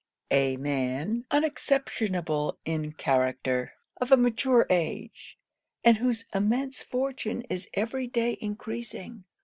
[0.31, 5.37] A man unexceptionable in character; of a mature age;
[5.83, 9.25] and whose immense fortune is every day encreasing.